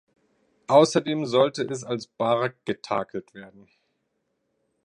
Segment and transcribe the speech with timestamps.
[0.65, 3.67] Außerdem sollte es als Bark getakelt werden.